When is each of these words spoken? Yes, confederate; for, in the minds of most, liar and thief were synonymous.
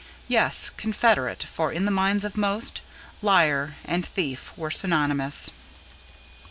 Yes, 0.27 0.71
confederate; 0.71 1.43
for, 1.43 1.71
in 1.71 1.85
the 1.85 1.91
minds 1.91 2.25
of 2.25 2.35
most, 2.35 2.81
liar 3.21 3.75
and 3.85 4.03
thief 4.03 4.51
were 4.57 4.71
synonymous. 4.71 5.51